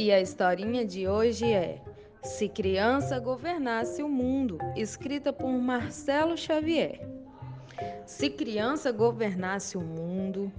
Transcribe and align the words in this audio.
E 0.00 0.12
a 0.12 0.20
historinha 0.20 0.84
de 0.86 1.08
hoje 1.08 1.44
é 1.44 1.82
Se 2.22 2.48
Criança 2.48 3.18
Governasse 3.18 4.00
o 4.00 4.08
Mundo, 4.08 4.56
escrita 4.76 5.32
por 5.32 5.50
Marcelo 5.50 6.36
Xavier. 6.36 7.00
Se 8.06 8.30
criança 8.30 8.92
governasse 8.92 9.76
o 9.76 9.80
mundo, 9.80 10.52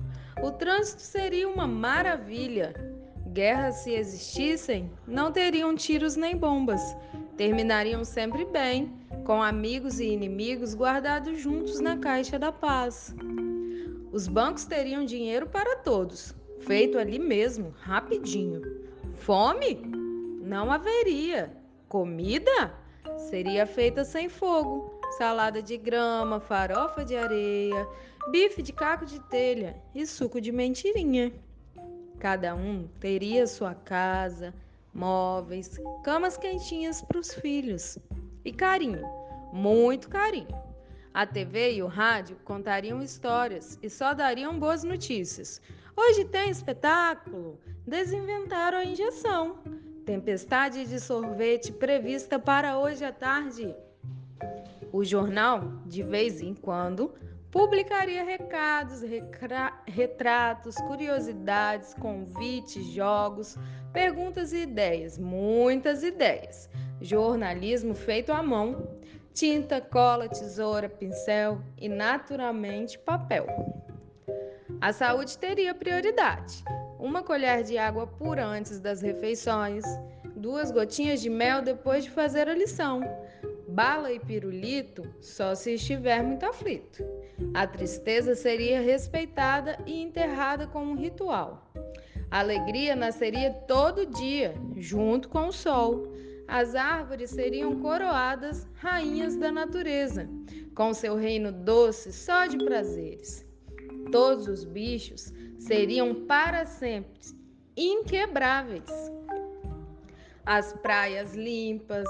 o 0.43 0.51
trânsito 0.51 1.01
seria 1.01 1.47
uma 1.47 1.65
maravilha. 1.65 2.73
Guerras, 3.27 3.75
se 3.75 3.93
existissem, 3.93 4.91
não 5.07 5.31
teriam 5.31 5.73
tiros 5.73 6.17
nem 6.17 6.35
bombas. 6.35 6.81
Terminariam 7.37 8.03
sempre 8.03 8.43
bem, 8.43 8.91
com 9.23 9.41
amigos 9.41 10.01
e 10.01 10.07
inimigos 10.07 10.75
guardados 10.75 11.39
juntos 11.39 11.79
na 11.79 11.95
caixa 11.95 12.37
da 12.37 12.51
paz. 12.51 13.15
Os 14.11 14.27
bancos 14.27 14.65
teriam 14.65 15.05
dinheiro 15.05 15.47
para 15.47 15.77
todos, 15.77 16.35
feito 16.59 16.97
ali 16.97 17.17
mesmo, 17.17 17.73
rapidinho. 17.79 18.88
Fome? 19.19 19.75
Não 20.41 20.71
haveria. 20.71 21.51
Comida? 21.89 22.73
Seria 23.29 23.67
feita 23.67 24.03
sem 24.03 24.29
fogo. 24.29 24.99
Salada 25.17 25.61
de 25.61 25.75
grama, 25.75 26.39
farofa 26.39 27.03
de 27.03 27.15
areia, 27.15 27.87
bife 28.31 28.61
de 28.61 28.71
caco 28.71 29.05
de 29.05 29.19
telha 29.23 29.75
e 29.93 30.05
suco 30.05 30.39
de 30.39 30.51
mentirinha. 30.51 31.33
Cada 32.17 32.55
um 32.55 32.87
teria 32.99 33.45
sua 33.45 33.75
casa, 33.75 34.53
móveis, 34.93 35.77
camas 36.03 36.37
quentinhas 36.37 37.01
para 37.01 37.19
os 37.19 37.33
filhos 37.33 37.97
e 38.45 38.53
carinho, 38.53 39.03
muito 39.51 40.09
carinho. 40.09 40.47
A 41.13 41.25
TV 41.25 41.73
e 41.73 41.83
o 41.83 41.87
rádio 41.87 42.37
contariam 42.45 43.01
histórias 43.01 43.77
e 43.81 43.89
só 43.89 44.13
dariam 44.13 44.57
boas 44.57 44.83
notícias. 44.83 45.61
Hoje 46.01 46.23
tem 46.23 46.49
espetáculo, 46.49 47.59
desinventaram 47.85 48.77
a 48.77 48.85
injeção. 48.85 49.57
Tempestade 50.05 50.85
de 50.85 50.97
sorvete 50.97 51.73
prevista 51.73 52.39
para 52.39 52.79
hoje 52.79 53.03
à 53.03 53.11
tarde. 53.11 53.75
O 54.93 55.03
jornal, 55.03 55.73
de 55.85 56.01
vez 56.01 56.39
em 56.39 56.53
quando, 56.53 57.13
publicaria 57.51 58.23
recados, 58.23 59.01
retratos, 59.85 60.77
curiosidades, 60.77 61.93
convites, 61.95 62.85
jogos, 62.85 63.57
perguntas 63.91 64.53
e 64.53 64.59
ideias, 64.59 65.17
muitas 65.17 66.01
ideias. 66.01 66.69
Jornalismo 67.01 67.93
feito 67.93 68.31
à 68.31 68.41
mão, 68.41 68.87
tinta, 69.33 69.81
cola, 69.81 70.29
tesoura, 70.29 70.87
pincel 70.87 71.61
e, 71.77 71.89
naturalmente, 71.89 72.97
papel. 72.97 73.45
A 74.81 74.93
saúde 74.93 75.37
teria 75.37 75.73
prioridade. 75.73 76.63
Uma 76.97 77.21
colher 77.21 77.63
de 77.63 77.77
água 77.77 78.07
pura 78.07 78.45
antes 78.45 78.79
das 78.79 79.01
refeições, 79.01 79.83
duas 80.35 80.71
gotinhas 80.71 81.21
de 81.21 81.29
mel 81.29 81.61
depois 81.61 82.03
de 82.05 82.09
fazer 82.09 82.47
a 82.47 82.53
lição. 82.53 83.01
Bala 83.67 84.11
e 84.11 84.19
pirulito 84.19 85.03
só 85.21 85.53
se 85.53 85.73
estiver 85.73 86.23
muito 86.23 86.45
aflito. 86.45 87.03
A 87.53 87.67
tristeza 87.67 88.35
seria 88.35 88.81
respeitada 88.81 89.77
e 89.85 90.01
enterrada 90.01 90.65
como 90.65 90.91
um 90.91 90.95
ritual. 90.95 91.71
A 92.31 92.39
alegria 92.39 92.95
nasceria 92.95 93.51
todo 93.51 94.05
dia, 94.05 94.53
junto 94.77 95.29
com 95.29 95.47
o 95.47 95.51
sol 95.51 96.07
as 96.49 96.73
árvores 96.73 97.29
seriam 97.29 97.79
coroadas 97.79 98.67
rainhas 98.73 99.35
da 99.35 99.51
natureza, 99.51 100.27
com 100.73 100.93
seu 100.95 101.15
reino 101.15 101.51
doce 101.51 102.11
só 102.11 102.47
de 102.47 102.57
prazeres. 102.57 103.48
Todos 104.11 104.47
os 104.47 104.63
bichos 104.63 105.31
seriam 105.59 106.25
para 106.25 106.65
sempre 106.65 107.19
inquebráveis. 107.77 108.89
As 110.45 110.73
praias 110.73 111.35
limpas, 111.35 112.07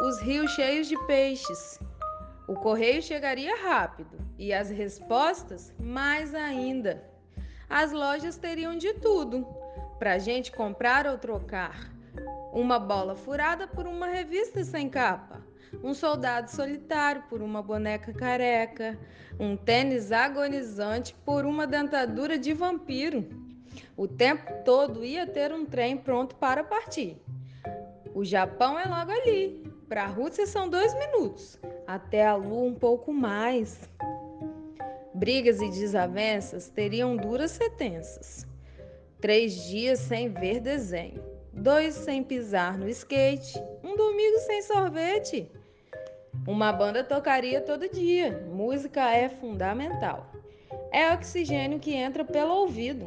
os 0.00 0.20
rios 0.20 0.50
cheios 0.52 0.86
de 0.86 0.96
peixes. 1.06 1.78
O 2.48 2.54
correio 2.54 3.02
chegaria 3.02 3.56
rápido 3.62 4.18
e 4.38 4.52
as 4.52 4.70
respostas 4.70 5.72
mais 5.78 6.34
ainda. 6.34 7.04
As 7.68 7.92
lojas 7.92 8.36
teriam 8.36 8.76
de 8.76 8.94
tudo 8.94 9.46
para 9.98 10.18
gente 10.18 10.50
comprar 10.50 11.06
ou 11.06 11.18
trocar 11.18 11.92
uma 12.52 12.78
bola 12.78 13.14
furada 13.14 13.66
por 13.66 13.86
uma 13.86 14.06
revista 14.06 14.64
sem 14.64 14.88
capa, 14.88 15.44
um 15.82 15.94
soldado 15.94 16.50
solitário 16.50 17.22
por 17.28 17.42
uma 17.42 17.62
boneca 17.62 18.12
careca, 18.12 18.98
um 19.38 19.56
tênis 19.56 20.12
agonizante 20.12 21.14
por 21.24 21.44
uma 21.44 21.66
dentadura 21.66 22.38
de 22.38 22.52
vampiro. 22.52 23.28
O 23.96 24.08
tempo 24.08 24.64
todo 24.64 25.04
ia 25.04 25.26
ter 25.26 25.52
um 25.52 25.64
trem 25.64 25.96
pronto 25.96 26.34
para 26.36 26.64
partir. 26.64 27.20
O 28.14 28.24
Japão 28.24 28.78
é 28.78 28.84
logo 28.84 29.10
ali. 29.10 29.64
Para 29.88 30.04
a 30.04 30.08
Rússia 30.08 30.46
são 30.46 30.68
dois 30.68 30.94
minutos. 30.94 31.58
Até 31.86 32.26
a 32.26 32.34
Lua 32.34 32.68
um 32.68 32.74
pouco 32.74 33.12
mais. 33.12 33.88
Brigas 35.14 35.60
e 35.60 35.68
desavenças 35.68 36.68
teriam 36.68 37.16
duras 37.16 37.50
sentenças. 37.50 38.46
Três 39.20 39.54
dias 39.64 39.98
sem 39.98 40.28
ver 40.28 40.60
desenho 40.60 41.30
dois 41.52 41.94
sem 41.94 42.22
pisar 42.22 42.78
no 42.78 42.88
skate, 42.88 43.60
um 43.90 43.96
domingo 43.96 44.38
sem 44.38 44.62
sorvete. 44.62 45.50
Uma 46.46 46.72
banda 46.72 47.02
tocaria 47.02 47.60
todo 47.60 47.88
dia. 47.88 48.46
Música 48.46 49.10
é 49.10 49.28
fundamental. 49.28 50.30
É 50.92 51.12
oxigênio 51.12 51.80
que 51.80 51.92
entra 51.92 52.24
pelo 52.24 52.54
ouvido. 52.54 53.04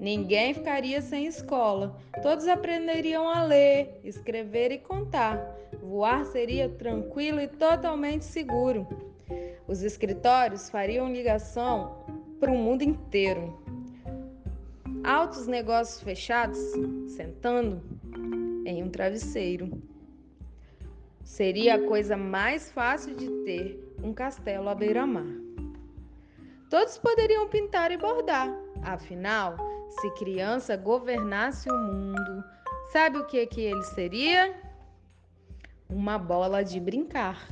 Ninguém 0.00 0.52
ficaria 0.52 1.00
sem 1.00 1.26
escola. 1.26 1.96
Todos 2.22 2.48
aprenderiam 2.48 3.28
a 3.28 3.44
ler, 3.44 4.00
escrever 4.02 4.72
e 4.72 4.78
contar. 4.78 5.38
Voar 5.80 6.24
seria 6.26 6.68
tranquilo 6.68 7.40
e 7.40 7.46
totalmente 7.46 8.24
seguro. 8.24 8.86
Os 9.68 9.82
escritórios 9.82 10.68
fariam 10.68 11.12
ligação 11.12 12.04
para 12.40 12.50
o 12.50 12.56
mundo 12.58 12.82
inteiro 12.82 13.68
altos 15.08 15.46
negócios 15.46 16.02
fechados, 16.02 16.58
sentando 17.08 17.80
em 18.68 18.82
um 18.82 18.90
travesseiro. 18.90 19.82
Seria 21.24 21.76
a 21.76 21.86
coisa 21.86 22.16
mais 22.16 22.70
fácil 22.70 23.14
de 23.14 23.28
ter 23.44 23.94
um 24.02 24.12
castelo 24.12 24.68
à 24.68 24.74
beira-mar. 24.74 25.26
Todos 26.70 26.98
poderiam 26.98 27.48
pintar 27.48 27.90
e 27.90 27.96
bordar, 27.96 28.54
afinal, 28.82 29.56
se 29.88 30.10
criança 30.12 30.76
governasse 30.76 31.70
o 31.70 31.76
mundo, 31.76 32.44
sabe 32.92 33.18
o 33.18 33.26
que 33.26 33.46
que 33.46 33.62
ele 33.62 33.82
seria? 33.82 34.54
Uma 35.88 36.18
bola 36.18 36.62
de 36.62 36.78
brincar. 36.78 37.48